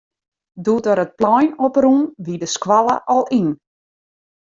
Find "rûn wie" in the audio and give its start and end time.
1.83-2.37